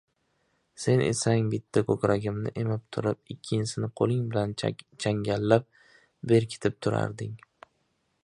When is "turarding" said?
6.87-7.37